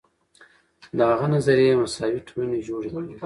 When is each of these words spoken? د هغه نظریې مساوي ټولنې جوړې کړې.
د 0.97 0.99
هغه 1.11 1.25
نظریې 1.35 1.79
مساوي 1.81 2.21
ټولنې 2.29 2.59
جوړې 2.67 2.89
کړې. 2.93 3.11